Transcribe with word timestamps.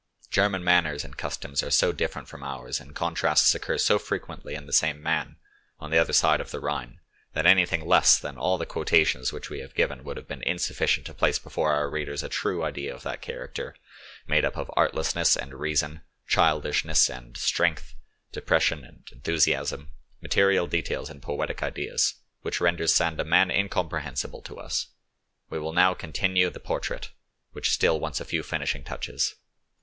German 0.31 0.63
manners 0.63 1.05
and 1.05 1.15
customs 1.15 1.61
are 1.61 1.69
so 1.69 1.91
different 1.91 2.27
from 2.27 2.41
ours, 2.41 2.79
and 2.79 2.95
contrasts 2.95 3.53
occur 3.53 3.77
so 3.77 3.99
frequently 3.99 4.55
in 4.55 4.65
the 4.65 4.73
same 4.73 4.99
man, 4.99 5.37
on 5.79 5.91
the 5.91 5.99
other 5.99 6.11
side 6.11 6.41
of 6.41 6.49
the 6.49 6.59
Rhine, 6.59 6.99
that 7.33 7.45
anything 7.45 7.85
less 7.85 8.17
than 8.17 8.35
all 8.35 8.57
the 8.57 8.65
quotations 8.65 9.31
which 9.31 9.51
we 9.51 9.59
have 9.59 9.75
given 9.75 10.03
would 10.03 10.17
have 10.17 10.27
been 10.27 10.41
insufficient 10.41 11.05
to 11.05 11.13
place 11.13 11.37
before 11.37 11.71
our 11.71 11.87
readers 11.87 12.23
a 12.23 12.29
true 12.29 12.63
idea 12.63 12.95
of 12.95 13.03
that 13.03 13.21
character 13.21 13.75
made 14.25 14.43
up 14.43 14.57
of 14.57 14.71
artlessness 14.75 15.37
and 15.37 15.53
reason, 15.59 16.01
childishness 16.27 17.07
and 17.07 17.37
strength, 17.37 17.93
depression 18.31 18.83
and 18.83 19.03
enthusiasm, 19.11 19.91
material 20.19 20.65
details 20.65 21.11
and 21.11 21.21
poetic 21.21 21.61
ideas, 21.61 22.15
which 22.41 22.59
renders 22.59 22.91
Sand 22.91 23.19
a 23.19 23.23
man 23.23 23.51
incomprehensible 23.51 24.41
to 24.41 24.57
us. 24.59 24.87
We 25.51 25.59
will 25.59 25.73
now 25.73 25.93
continue 25.93 26.49
the 26.49 26.59
portrait, 26.59 27.11
which 27.51 27.69
still 27.69 27.99
wants 27.99 28.19
a 28.19 28.25
few 28.25 28.41
finishing 28.41 28.83
touches. 28.83 29.35